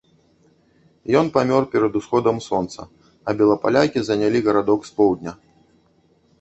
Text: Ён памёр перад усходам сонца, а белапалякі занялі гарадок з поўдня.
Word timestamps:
Ён 1.19 1.29
памёр 1.35 1.63
перад 1.73 1.99
усходам 1.99 2.41
сонца, 2.47 2.81
а 3.29 3.37
белапалякі 3.43 3.99
занялі 4.11 4.39
гарадок 4.51 4.81
з 4.93 4.99
поўдня. 4.99 5.31